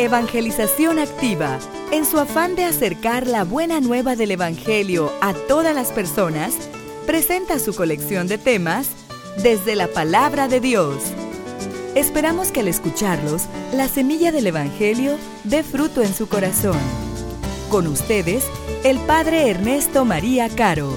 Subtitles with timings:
[0.00, 1.58] Evangelización Activa,
[1.92, 6.54] en su afán de acercar la buena nueva del Evangelio a todas las personas,
[7.04, 8.88] presenta su colección de temas
[9.42, 11.02] desde la palabra de Dios.
[11.94, 13.42] Esperamos que al escucharlos,
[13.74, 16.78] la semilla del Evangelio dé fruto en su corazón.
[17.68, 18.46] Con ustedes,
[18.84, 20.94] el Padre Ernesto María Caro.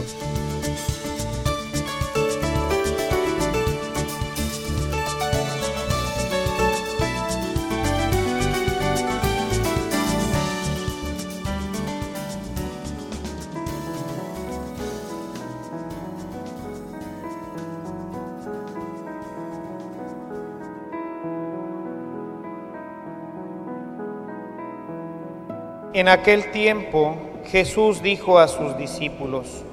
[25.96, 27.16] En aquel tiempo
[27.52, 29.64] Jesús dijo a sus discípulos,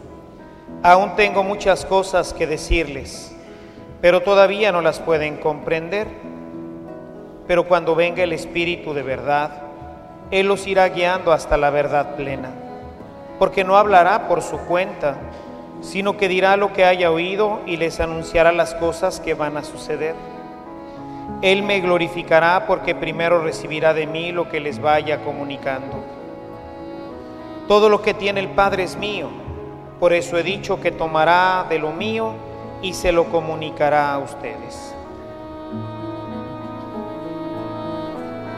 [0.83, 3.35] aún tengo muchas cosas que decirles,
[4.03, 6.07] pero todavía no las pueden comprender.
[7.47, 9.63] Pero cuando venga el Espíritu de verdad,
[10.31, 12.51] Él los irá guiando hasta la verdad plena,
[13.39, 15.17] porque no hablará por su cuenta,
[15.81, 19.65] sino que dirá lo que haya oído y les anunciará las cosas que van a
[19.65, 20.15] suceder.
[21.43, 26.05] Él me glorificará porque primero recibirá de mí lo que les vaya comunicando.
[27.67, 29.29] Todo lo que tiene el Padre es mío,
[29.99, 32.35] por eso he dicho que tomará de lo mío
[32.83, 34.95] y se lo comunicará a ustedes.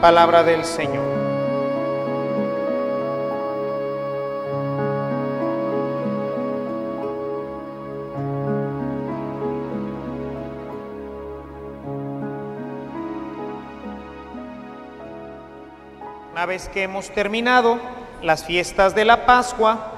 [0.01, 1.22] Palabra del Señor.
[16.43, 17.79] Una vez que hemos terminado
[18.21, 19.93] las fiestas de la Pascua,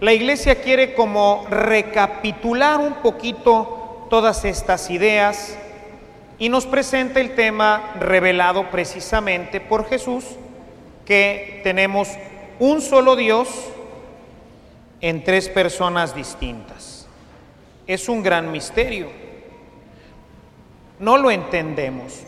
[0.00, 5.58] la iglesia quiere como recapitular un poquito todas estas ideas
[6.38, 10.24] y nos presenta el tema revelado precisamente por Jesús,
[11.04, 12.08] que tenemos
[12.58, 13.50] un solo Dios
[15.02, 17.06] en tres personas distintas.
[17.86, 19.10] Es un gran misterio.
[20.98, 22.22] No lo entendemos.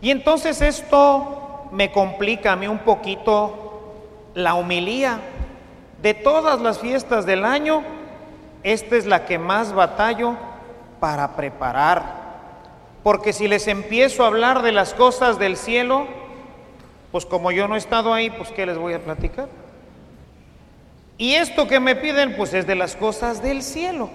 [0.00, 1.43] Y entonces esto
[1.74, 3.92] me complica a mí un poquito
[4.34, 5.18] la humilía.
[6.00, 7.82] De todas las fiestas del año,
[8.62, 10.36] esta es la que más batallo
[11.00, 12.22] para preparar.
[13.02, 16.06] Porque si les empiezo a hablar de las cosas del cielo,
[17.10, 19.48] pues como yo no he estado ahí, pues ¿qué les voy a platicar?
[21.18, 24.10] Y esto que me piden, pues es de las cosas del cielo.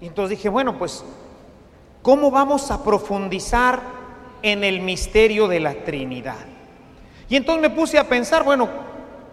[0.00, 1.04] Y entonces dije, bueno, pues,
[2.02, 4.03] ¿cómo vamos a profundizar
[4.44, 6.44] en el misterio de la Trinidad.
[7.30, 8.68] Y entonces me puse a pensar, bueno,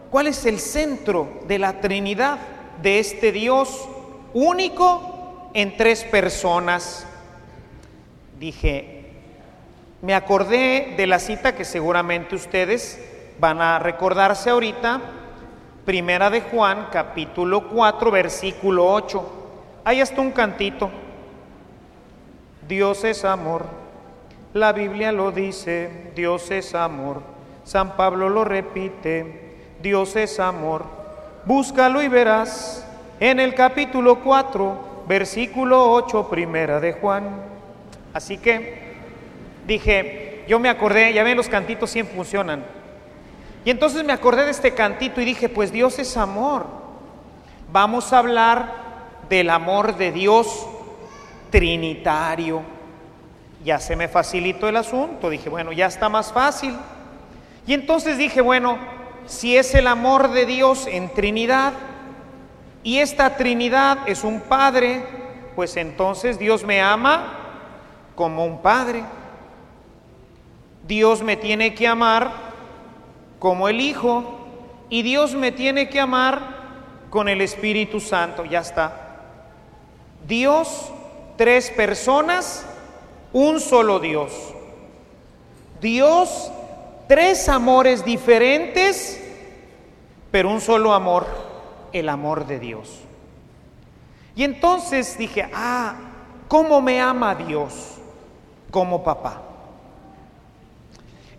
[0.10, 2.40] ¿cuál es el centro de la Trinidad
[2.82, 3.90] de este Dios
[4.34, 7.06] único en tres personas?
[8.40, 9.12] Dije,
[10.02, 12.98] me acordé de la cita que seguramente ustedes
[13.38, 15.02] van a recordarse ahorita,
[15.84, 19.32] Primera de Juan, capítulo 4, versículo 8.
[19.84, 20.90] Ahí está un cantito.
[22.66, 23.81] Dios es amor.
[24.54, 27.22] La Biblia lo dice, Dios es amor.
[27.64, 30.84] San Pablo lo repite, Dios es amor.
[31.46, 32.86] Búscalo y verás
[33.22, 37.30] en el capítulo 4, versículo 8, primera de Juan.
[38.14, 38.98] Así que
[39.66, 42.66] dije, yo me acordé, ya ven, los cantitos siempre funcionan.
[43.64, 46.66] Y entonces me acordé de este cantito y dije, pues Dios es amor.
[47.72, 48.74] Vamos a hablar
[49.30, 50.68] del amor de Dios
[51.52, 52.81] trinitario
[53.64, 56.76] ya se me facilitó el asunto, dije, bueno, ya está más fácil.
[57.68, 58.78] Y entonces dije, bueno,
[59.26, 61.74] si es el amor de Dios en Trinidad
[62.84, 65.04] y esta Trinidad es un Padre,
[65.56, 67.38] pues entonces Dios me ama
[68.16, 69.04] como un Padre.
[70.88, 72.32] Dios me tiene que amar
[73.40, 74.40] como el Hijo
[74.90, 76.62] y Dios me tiene que amar
[77.10, 78.94] con el Espíritu Santo, ya está.
[80.28, 80.92] Dios,
[81.38, 82.66] tres personas
[83.34, 84.32] un solo Dios.
[85.82, 86.52] Dios,
[87.08, 89.22] tres amores diferentes,
[90.30, 91.26] pero un solo amor,
[91.92, 93.02] el amor de Dios.
[94.36, 95.96] Y entonces dije, ah,
[96.48, 97.98] ¿cómo me ama Dios
[98.70, 99.42] como papá?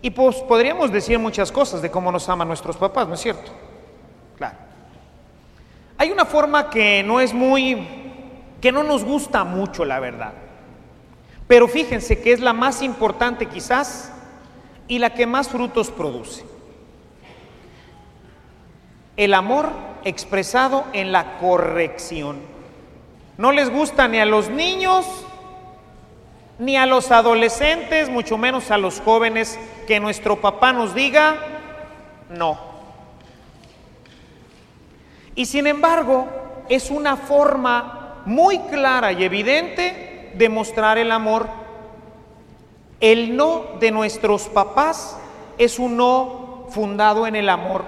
[0.02, 3.52] Y pues podríamos decir muchas cosas de cómo nos aman nuestros papás, ¿no es cierto?
[4.36, 4.56] Claro.
[5.96, 7.86] Hay una forma que no es muy,
[8.60, 10.32] que no nos gusta mucho, la verdad.
[11.52, 14.10] Pero fíjense que es la más importante quizás
[14.88, 16.46] y la que más frutos produce.
[19.18, 19.68] El amor
[20.02, 22.40] expresado en la corrección.
[23.36, 25.04] No les gusta ni a los niños
[26.58, 31.36] ni a los adolescentes, mucho menos a los jóvenes, que nuestro papá nos diga
[32.30, 32.58] no.
[35.34, 41.48] Y sin embargo, es una forma muy clara y evidente de mostrar el amor.
[43.00, 45.18] El no de nuestros papás
[45.58, 47.84] es un no fundado en el amor,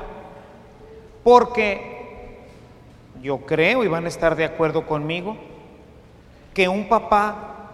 [1.22, 2.44] porque
[3.22, 5.36] yo creo, y van a estar de acuerdo conmigo,
[6.52, 7.70] que un papá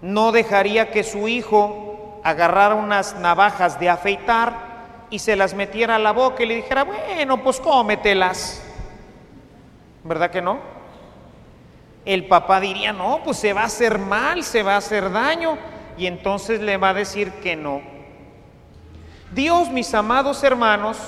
[0.00, 4.72] no dejaría que su hijo agarrara unas navajas de afeitar
[5.10, 8.62] y se las metiera a la boca y le dijera, bueno, pues cómetelas.
[10.04, 10.58] ¿Verdad que no?
[12.04, 15.56] El papá diría, no, pues se va a hacer mal, se va a hacer daño.
[15.96, 17.80] Y entonces le va a decir que no.
[19.32, 20.98] Dios, mis amados hermanos,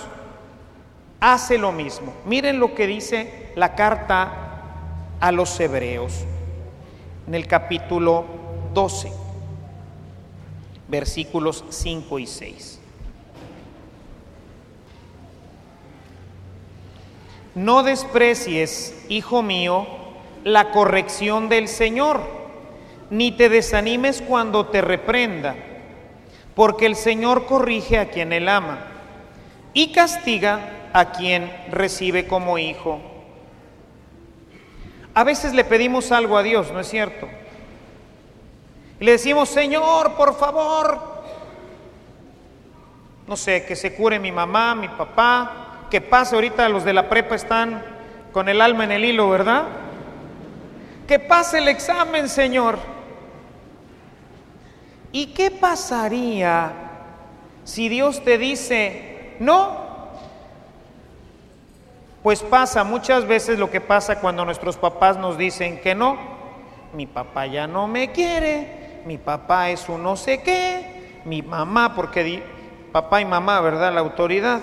[1.21, 2.13] hace lo mismo.
[2.25, 4.33] Miren lo que dice la carta
[5.21, 6.25] a los hebreos
[7.27, 8.25] en el capítulo
[8.75, 9.13] 12,
[10.89, 12.81] versículos 5 y 6.
[17.55, 19.87] No desprecies, hijo mío,
[20.45, 22.21] la corrección del Señor,
[23.11, 25.57] ni te desanimes cuando te reprenda,
[26.55, 28.79] porque el Señor corrige a quien él ama
[29.73, 33.01] y castiga a quien recibe como hijo.
[35.15, 37.29] A veces le pedimos algo a Dios, ¿no es cierto?
[39.01, 41.01] Y le decimos, Señor, por favor,
[43.27, 47.09] no sé, que se cure mi mamá, mi papá, que pase ahorita los de la
[47.09, 47.83] prepa están
[48.33, 49.84] con el alma en el hilo, ¿verdad?
[51.07, 52.79] Que pase el examen, Señor.
[55.13, 56.73] ¿Y qué pasaría
[57.63, 59.85] si Dios te dice, no?
[62.23, 66.17] Pues pasa muchas veces lo que pasa cuando nuestros papás nos dicen que no.
[66.95, 71.95] Mi papá ya no me quiere, mi papá es un no sé qué, mi mamá,
[71.95, 72.43] porque
[72.93, 73.93] papá y mamá, ¿verdad?
[73.93, 74.61] La autoridad.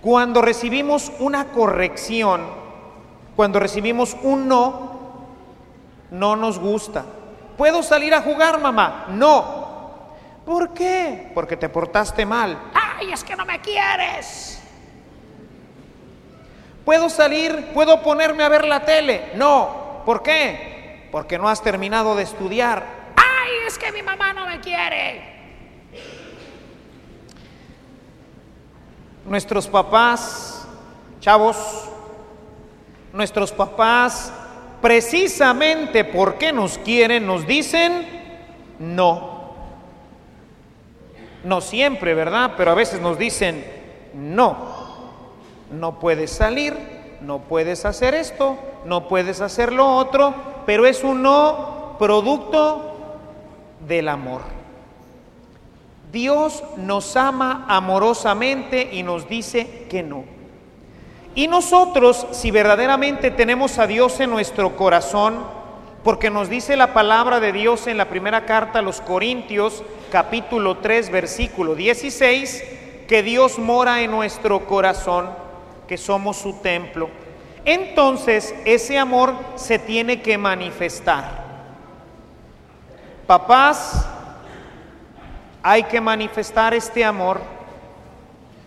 [0.00, 2.42] Cuando recibimos una corrección,
[3.36, 4.93] cuando recibimos un no,
[6.14, 7.04] no nos gusta.
[7.56, 9.06] ¿Puedo salir a jugar, mamá?
[9.08, 10.14] No.
[10.44, 11.30] ¿Por qué?
[11.34, 12.58] Porque te portaste mal.
[12.74, 14.60] ¡Ay, es que no me quieres!
[16.84, 17.70] ¿Puedo salir?
[17.72, 19.32] ¿Puedo ponerme a ver la tele?
[19.34, 20.02] No.
[20.04, 20.74] ¿Por qué?
[21.14, 22.84] porque no has terminado de estudiar.
[23.14, 25.22] ¡Ay, es que mi mamá no me quiere!
[29.24, 30.66] Nuestros papás,
[31.20, 31.88] chavos,
[33.12, 34.32] nuestros papás,
[34.84, 38.06] precisamente porque nos quieren, nos dicen
[38.78, 39.54] no.
[41.42, 42.52] No siempre, ¿verdad?
[42.58, 43.64] Pero a veces nos dicen
[44.12, 44.58] no.
[45.70, 46.76] No puedes salir,
[47.22, 50.34] no puedes hacer esto, no puedes hacer lo otro,
[50.66, 53.16] pero es un no producto
[53.88, 54.42] del amor.
[56.12, 60.24] Dios nos ama amorosamente y nos dice que no.
[61.34, 65.44] Y nosotros, si verdaderamente tenemos a Dios en nuestro corazón,
[66.02, 69.82] porque nos dice la palabra de Dios en la primera carta a los Corintios,
[70.12, 72.64] capítulo 3, versículo 16,
[73.08, 75.30] que Dios mora en nuestro corazón,
[75.88, 77.08] que somos su templo
[77.64, 81.44] entonces ese amor se tiene que manifestar.
[83.26, 84.06] Papás,
[85.62, 87.40] hay que manifestar este amor.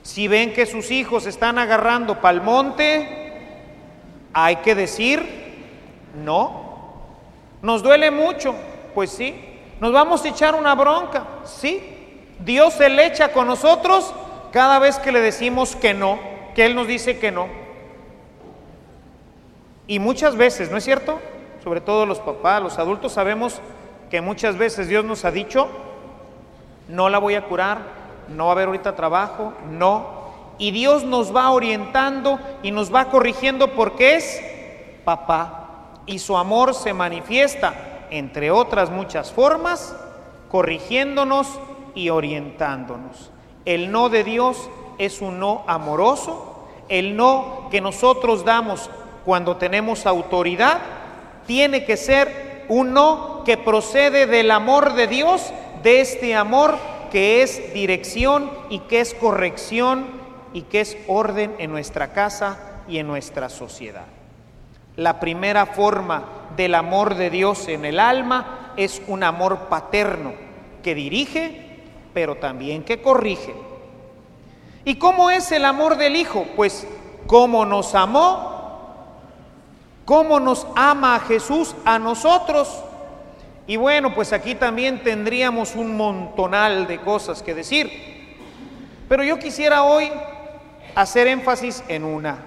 [0.07, 3.33] Si ven que sus hijos están agarrando pal monte,
[4.31, 5.21] hay que decir
[6.23, 6.93] no.
[7.61, 8.55] Nos duele mucho,
[8.95, 9.35] pues sí.
[9.81, 11.83] Nos vamos a echar una bronca, sí.
[12.39, 14.13] Dios se le echa con nosotros
[14.53, 16.17] cada vez que le decimos que no,
[16.55, 17.49] que Él nos dice que no.
[19.87, 21.19] Y muchas veces, ¿no es cierto?
[21.61, 23.59] Sobre todo los papás, los adultos sabemos
[24.09, 25.67] que muchas veces Dios nos ha dicho,
[26.87, 30.17] no la voy a curar, no va a haber ahorita trabajo, no.
[30.57, 34.41] Y Dios nos va orientando y nos va corrigiendo porque es
[35.03, 35.93] papá.
[36.05, 39.95] Y su amor se manifiesta, entre otras muchas formas,
[40.49, 41.47] corrigiéndonos
[41.93, 43.31] y orientándonos.
[43.65, 48.89] El no de Dios es un no amoroso, el no que nosotros damos
[49.25, 50.79] cuando tenemos autoridad,
[51.45, 55.51] tiene que ser un no que procede del amor de Dios,
[55.83, 56.77] de este amor
[57.17, 60.05] que es dirección y que es corrección
[60.53, 64.05] y que es orden en nuestra casa y en nuestra sociedad.
[64.97, 70.33] La primera forma del amor de Dios en el alma es un amor paterno
[70.83, 71.79] que dirige,
[72.13, 73.55] pero también que corrige.
[74.85, 76.45] ¿Y cómo es el amor del Hijo?
[76.55, 76.85] Pues
[77.25, 79.07] como nos amó,
[80.05, 82.83] cómo nos ama Jesús a nosotros.
[83.67, 87.91] Y bueno, pues aquí también tendríamos un montonal de cosas que decir.
[89.09, 90.09] Pero yo quisiera hoy
[90.95, 92.37] hacer énfasis en una.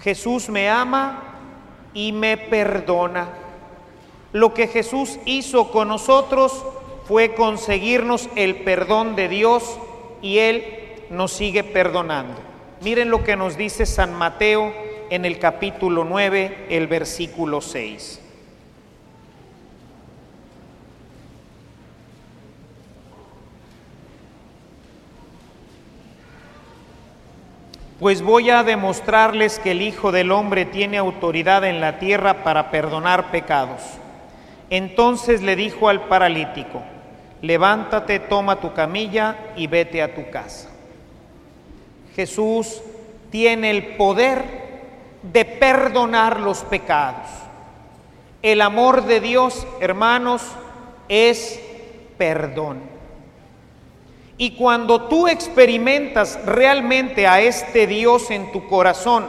[0.00, 1.24] Jesús me ama
[1.92, 3.28] y me perdona.
[4.32, 6.64] Lo que Jesús hizo con nosotros
[7.04, 9.76] fue conseguirnos el perdón de Dios
[10.22, 10.64] y Él
[11.10, 12.40] nos sigue perdonando.
[12.82, 14.72] Miren lo que nos dice San Mateo
[15.10, 18.20] en el capítulo 9, el versículo 6.
[28.00, 32.70] Pues voy a demostrarles que el Hijo del Hombre tiene autoridad en la tierra para
[32.70, 33.82] perdonar pecados.
[34.70, 36.82] Entonces le dijo al paralítico,
[37.42, 40.70] levántate, toma tu camilla y vete a tu casa.
[42.16, 42.80] Jesús
[43.30, 44.44] tiene el poder
[45.22, 47.28] de perdonar los pecados.
[48.40, 50.42] El amor de Dios, hermanos,
[51.10, 51.60] es
[52.16, 52.89] perdón.
[54.40, 59.26] Y cuando tú experimentas realmente a este Dios en tu corazón,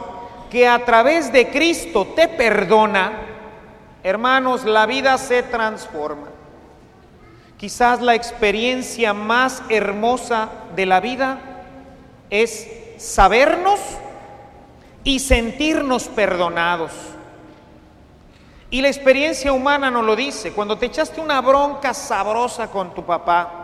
[0.50, 3.12] que a través de Cristo te perdona,
[4.02, 6.28] hermanos, la vida se transforma.
[7.58, 11.40] Quizás la experiencia más hermosa de la vida
[12.30, 12.66] es
[12.96, 13.80] sabernos
[15.04, 16.92] y sentirnos perdonados.
[18.70, 23.04] Y la experiencia humana nos lo dice, cuando te echaste una bronca sabrosa con tu
[23.04, 23.61] papá,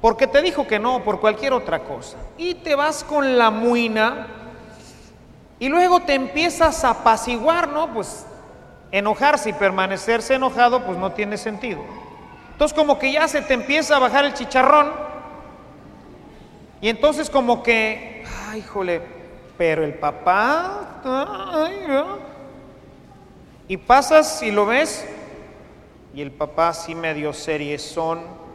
[0.00, 2.16] porque te dijo que no por cualquier otra cosa.
[2.36, 4.26] Y te vas con la muina
[5.58, 7.92] y luego te empiezas a apaciguar, ¿no?
[7.92, 8.26] Pues
[8.90, 11.80] enojarse y permanecerse enojado, pues no tiene sentido.
[12.52, 14.92] Entonces como que ya se te empieza a bajar el chicharrón
[16.80, 19.02] y entonces como que, ay, jole,
[19.56, 21.00] pero el papá,
[23.68, 25.06] y pasas y lo ves
[26.14, 28.45] y el papá sí medio son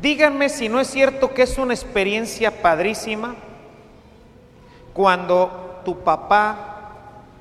[0.00, 3.34] Díganme si no es cierto que es una experiencia padrísima
[4.94, 6.68] cuando tu papá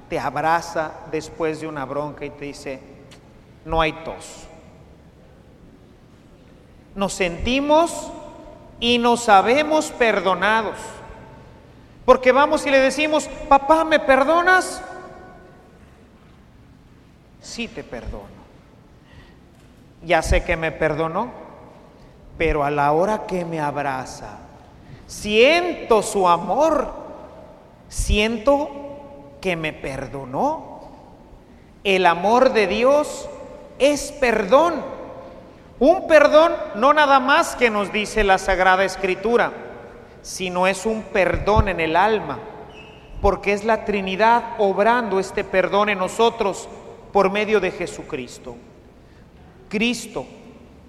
[0.10, 2.80] te abraza después de una bronca y te dice,
[3.66, 4.48] no hay tos.
[6.96, 8.12] Nos sentimos
[8.80, 10.77] y nos sabemos perdonados.
[12.06, 14.82] Porque vamos y le decimos, papá, ¿me perdonas?
[17.42, 18.37] Sí te perdono.
[20.08, 21.46] Ya sé que me perdonó
[22.38, 24.38] pero a la hora que me abraza,
[25.08, 26.94] siento su amor,
[27.90, 28.70] siento
[29.42, 30.78] que me perdonó.
[31.84, 33.28] El amor de Dios
[33.80, 34.84] es perdón.
[35.80, 39.52] Un perdón no nada más que nos dice la Sagrada Escritura,
[40.22, 42.40] sino es un perdón en el alma,
[43.22, 46.68] porque es la Trinidad obrando este perdón en nosotros
[47.14, 48.56] por medio de Jesucristo.
[49.70, 50.26] Cristo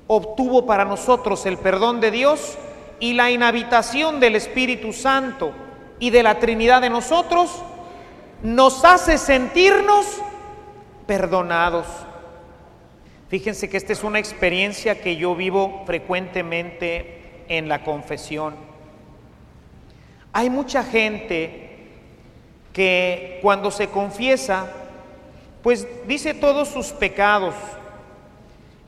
[0.06, 2.58] obtuvo para nosotros el perdón de Dios
[3.00, 5.52] y la inhabitación del Espíritu Santo
[6.00, 7.62] y de la Trinidad de nosotros,
[8.42, 10.06] nos hace sentirnos
[11.06, 11.86] perdonados.
[13.28, 18.54] Fíjense que esta es una experiencia que yo vivo frecuentemente en la confesión.
[20.32, 21.68] Hay mucha gente
[22.72, 24.72] que cuando se confiesa,
[25.62, 27.54] pues dice todos sus pecados,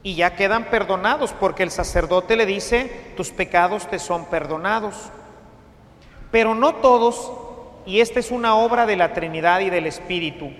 [0.02, 4.94] y ya quedan perdonados porque el sacerdote le dice, tus pecados te son perdonados.
[6.30, 7.32] Pero no todos,
[7.84, 10.50] y esta es una obra de la Trinidad y del Espíritu,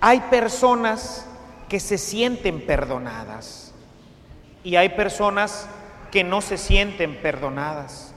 [0.00, 1.26] hay personas
[1.68, 3.72] que se sienten perdonadas
[4.64, 5.68] y hay personas
[6.10, 8.12] que no se sienten perdonadas,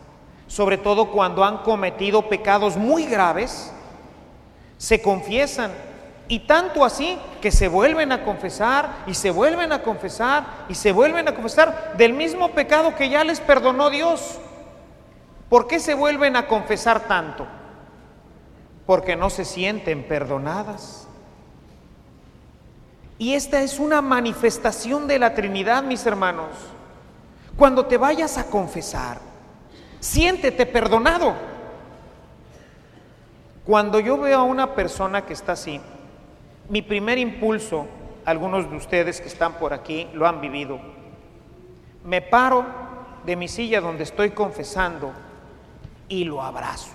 [0.48, 3.72] sobre todo cuando han cometido pecados muy graves,
[4.77, 5.72] se confiesan
[6.27, 10.91] y tanto así que se vuelven a confesar y se vuelven a confesar y se
[10.91, 14.39] vuelven a confesar del mismo pecado que ya les perdonó Dios.
[15.50, 17.48] ¿Por qué se vuelven a confesar tanto?
[18.88, 21.08] Porque no se sienten perdonadas.
[23.17, 26.50] Y esta es una manifestación de la Trinidad, mis hermanos.
[27.55, 29.20] Cuando te vayas a confesar,
[30.00, 31.36] siéntete perdonado.
[33.63, 35.79] Cuando yo veo a una persona que está así,
[36.69, 37.86] mi primer impulso,
[38.25, 40.79] algunos de ustedes que están por aquí lo han vivido,
[42.03, 42.65] me paro
[43.25, 45.12] de mi silla donde estoy confesando
[46.07, 46.91] y lo abrazo.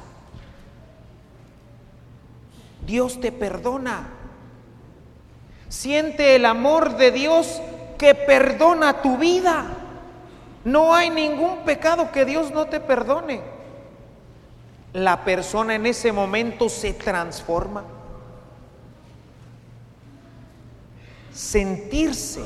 [2.86, 4.08] Dios te perdona.
[5.68, 7.60] Siente el amor de Dios
[7.98, 9.66] que perdona tu vida.
[10.64, 13.40] No hay ningún pecado que Dios no te perdone.
[14.92, 17.84] La persona en ese momento se transforma
[21.32, 22.40] sentirse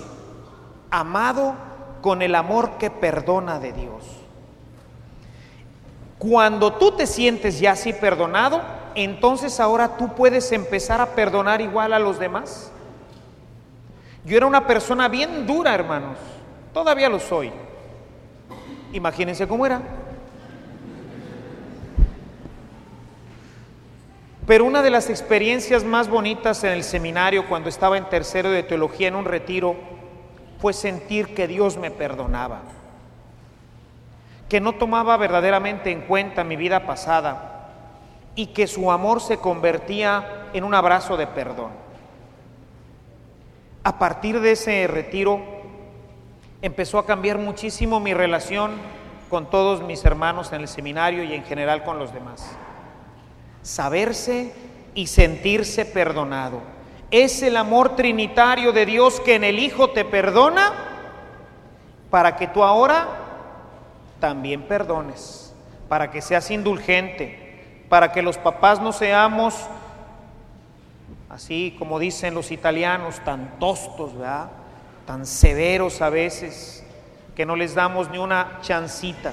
[0.91, 1.55] amado
[2.01, 4.05] con el amor que perdona de Dios.
[6.19, 8.63] Cuando tú te sientes ya así perdonado,
[8.95, 12.71] entonces ahora tú puedes empezar a perdonar igual a los demás.
[14.25, 16.17] Yo era una persona bien dura, hermanos.
[16.73, 17.53] Todavía lo soy.
[18.93, 19.83] Imagínense cómo era.
[24.47, 28.63] Pero una de las experiencias más bonitas en el seminario cuando estaba en tercero de
[28.63, 29.75] teología en un retiro
[30.59, 32.61] fue sentir que Dios me perdonaba,
[34.51, 37.71] que no tomaba verdaderamente en cuenta mi vida pasada
[38.35, 41.71] y que su amor se convertía en un abrazo de perdón.
[43.83, 45.41] A partir de ese retiro
[46.61, 48.73] empezó a cambiar muchísimo mi relación
[49.31, 52.55] con todos mis hermanos en el seminario y en general con los demás
[53.65, 54.53] saberse
[54.95, 56.61] y sentirse perdonado.
[57.11, 60.73] Es el amor trinitario de Dios que en el Hijo te perdona
[62.11, 63.09] para que tú ahora
[64.21, 65.53] también perdones,
[65.89, 69.55] para que seas indulgente, para que los papás no seamos,
[71.29, 74.51] así como dicen los italianos, tan tostos, ¿verdad?
[75.07, 76.85] tan severos a veces,
[77.35, 79.33] que no les damos ni una chancita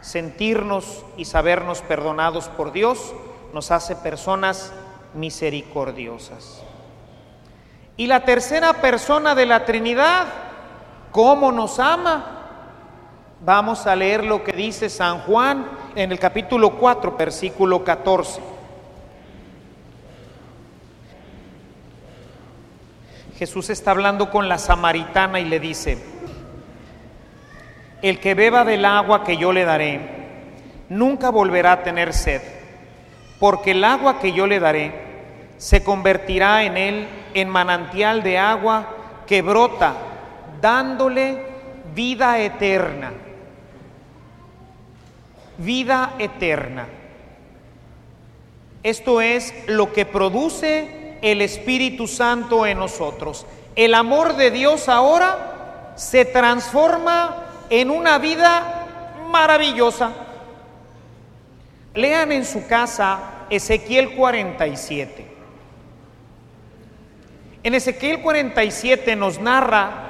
[0.00, 3.14] sentirnos y sabernos perdonados por Dios
[3.52, 4.72] nos hace personas
[5.14, 6.62] misericordiosas.
[7.96, 10.26] Y la tercera persona de la Trinidad,
[11.10, 12.34] ¿cómo nos ama?
[13.40, 18.40] Vamos a leer lo que dice San Juan en el capítulo 4, versículo 14.
[23.38, 26.17] Jesús está hablando con la samaritana y le dice,
[28.02, 30.00] el que beba del agua que yo le daré,
[30.88, 32.42] nunca volverá a tener sed,
[33.38, 34.92] porque el agua que yo le daré
[35.56, 38.94] se convertirá en él en manantial de agua
[39.26, 39.94] que brota,
[40.60, 41.42] dándole
[41.94, 43.12] vida eterna.
[45.58, 46.86] Vida eterna.
[48.84, 53.44] Esto es lo que produce el Espíritu Santo en nosotros.
[53.74, 58.86] El amor de Dios ahora se transforma en una vida
[59.30, 60.12] maravillosa.
[61.94, 65.26] Lean en su casa Ezequiel 47.
[67.62, 70.04] En Ezequiel 47 nos narra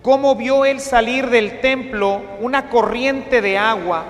[0.00, 4.04] cómo vio él salir del templo una corriente de agua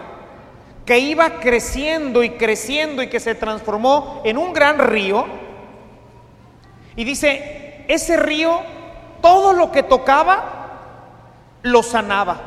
[0.86, 5.26] que iba creciendo y creciendo y que se transformó en un gran río.
[6.96, 8.60] Y dice, ese río,
[9.20, 10.61] todo lo que tocaba,
[11.62, 12.40] lo sanaba.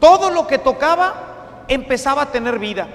[0.00, 2.88] Todo lo que tocaba empezaba a tener vida.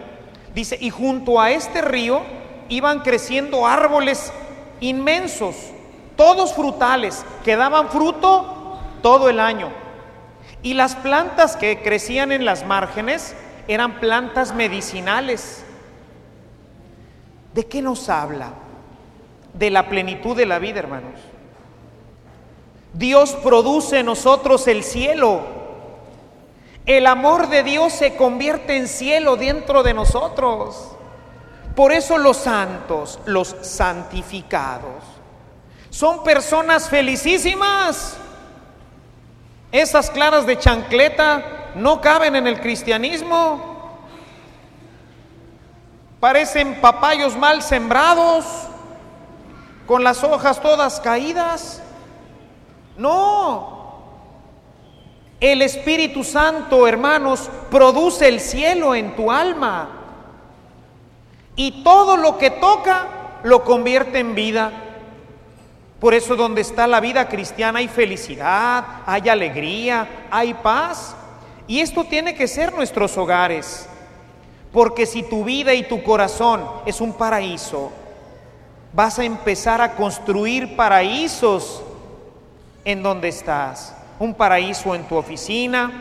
[0.53, 2.21] Dice, y junto a este río
[2.69, 4.31] iban creciendo árboles
[4.79, 5.55] inmensos,
[6.15, 9.69] todos frutales, que daban fruto todo el año.
[10.63, 13.35] Y las plantas que crecían en las márgenes
[13.67, 15.63] eran plantas medicinales.
[17.53, 18.53] ¿De qué nos habla?
[19.53, 21.19] De la plenitud de la vida, hermanos.
[22.93, 25.41] Dios produce en nosotros el cielo.
[26.85, 30.93] El amor de Dios se convierte en cielo dentro de nosotros.
[31.75, 35.03] Por eso los santos, los santificados,
[35.89, 38.17] son personas felicísimas.
[39.71, 43.77] Esas claras de chancleta no caben en el cristianismo.
[46.19, 48.45] Parecen papayos mal sembrados,
[49.85, 51.83] con las hojas todas caídas.
[52.97, 53.77] No.
[55.39, 59.89] El Espíritu Santo, hermanos, produce el cielo en tu alma.
[61.55, 63.07] Y todo lo que toca
[63.43, 64.71] lo convierte en vida.
[65.99, 71.15] Por eso donde está la vida cristiana hay felicidad, hay alegría, hay paz.
[71.67, 73.87] Y esto tiene que ser nuestros hogares.
[74.71, 77.91] Porque si tu vida y tu corazón es un paraíso,
[78.93, 81.83] vas a empezar a construir paraísos
[82.87, 85.91] en donde estás, un paraíso en tu oficina.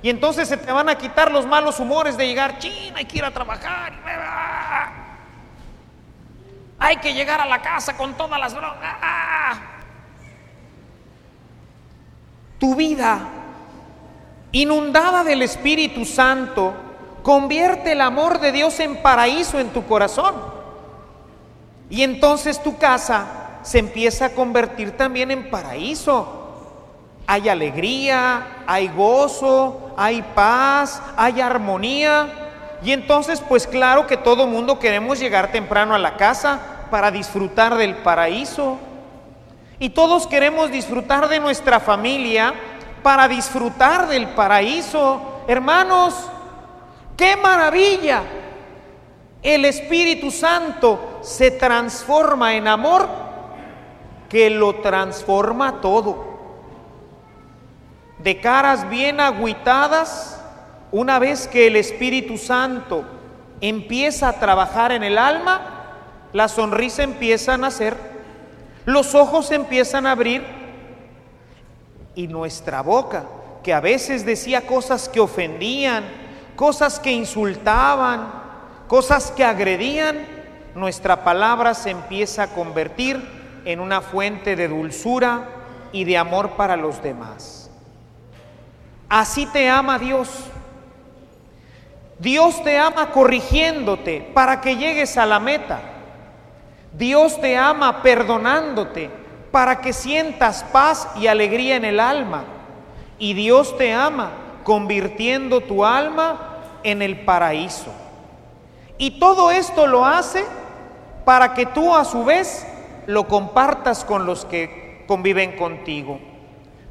[0.00, 3.18] Y entonces se te van a quitar los malos humores de llegar, China, hay que
[3.18, 3.92] ir a trabajar.
[6.78, 8.96] Hay que llegar a la casa con todas las broncas.
[12.58, 13.18] Tu vida,
[14.50, 16.72] inundada del Espíritu Santo,
[17.22, 20.34] convierte el amor de Dios en paraíso en tu corazón.
[21.90, 26.42] Y entonces tu casa se empieza a convertir también en paraíso.
[27.26, 32.28] Hay alegría, hay gozo, hay paz, hay armonía.
[32.84, 37.76] Y entonces, pues claro que todo mundo queremos llegar temprano a la casa para disfrutar
[37.76, 38.76] del paraíso.
[39.78, 42.52] Y todos queremos disfrutar de nuestra familia
[43.02, 45.42] para disfrutar del paraíso.
[45.48, 46.14] Hermanos,
[47.16, 48.22] qué maravilla.
[49.42, 53.24] El Espíritu Santo se transforma en amor
[54.34, 56.24] que lo transforma todo.
[58.18, 60.42] De caras bien agüitadas,
[60.90, 63.04] una vez que el Espíritu Santo
[63.60, 65.60] empieza a trabajar en el alma,
[66.32, 67.96] la sonrisa empieza a nacer,
[68.84, 70.44] los ojos empiezan a abrir
[72.16, 73.26] y nuestra boca,
[73.62, 76.02] que a veces decía cosas que ofendían,
[76.56, 78.32] cosas que insultaban,
[78.88, 80.26] cosas que agredían,
[80.74, 83.33] nuestra palabra se empieza a convertir
[83.64, 85.44] en una fuente de dulzura
[85.92, 87.70] y de amor para los demás.
[89.08, 90.28] Así te ama Dios.
[92.18, 95.80] Dios te ama corrigiéndote para que llegues a la meta.
[96.92, 99.10] Dios te ama perdonándote
[99.50, 102.44] para que sientas paz y alegría en el alma.
[103.18, 104.30] Y Dios te ama
[104.64, 107.92] convirtiendo tu alma en el paraíso.
[108.98, 110.44] Y todo esto lo hace
[111.24, 112.66] para que tú a su vez
[113.06, 116.18] lo compartas con los que conviven contigo.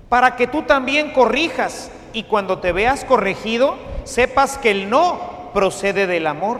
[0.09, 6.07] Para que tú también corrijas y cuando te veas corregido, sepas que el no procede
[6.07, 6.59] del amor.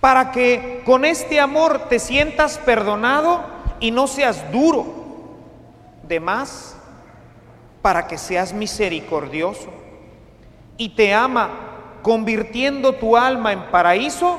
[0.00, 3.40] Para que con este amor te sientas perdonado
[3.80, 4.86] y no seas duro.
[6.02, 6.76] De más,
[7.82, 9.68] para que seas misericordioso.
[10.76, 11.50] Y te ama
[12.02, 14.38] convirtiendo tu alma en paraíso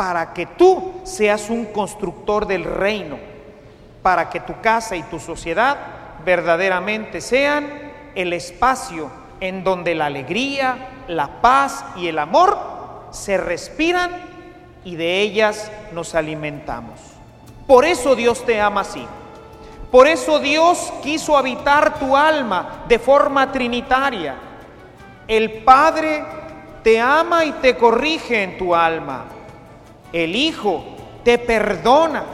[0.00, 3.18] para que tú seas un constructor del reino,
[4.00, 5.76] para que tu casa y tu sociedad
[6.24, 7.68] verdaderamente sean
[8.14, 9.10] el espacio
[9.40, 12.56] en donde la alegría, la paz y el amor
[13.10, 14.10] se respiran
[14.86, 16.98] y de ellas nos alimentamos.
[17.66, 19.06] Por eso Dios te ama así.
[19.90, 24.34] Por eso Dios quiso habitar tu alma de forma trinitaria.
[25.28, 26.24] El Padre
[26.82, 29.39] te ama y te corrige en tu alma.
[30.12, 30.84] El Hijo
[31.24, 32.24] te perdona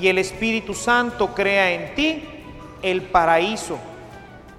[0.00, 2.24] y el Espíritu Santo crea en ti
[2.82, 3.78] el paraíso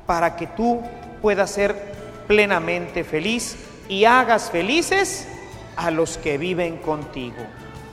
[0.06, 0.82] para que tú
[1.22, 1.94] puedas ser
[2.28, 3.58] plenamente feliz
[3.90, 5.28] y hagas felices
[5.76, 7.38] a los que viven contigo.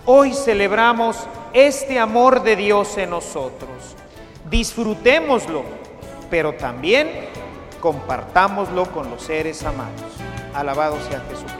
[0.06, 1.16] Hoy celebramos
[1.52, 3.96] este amor de Dios en nosotros.
[4.50, 5.64] Disfrutémoslo,
[6.30, 7.28] pero también
[7.80, 10.12] compartámoslo con los seres amados.
[10.54, 11.59] Alabado sea Jesucristo.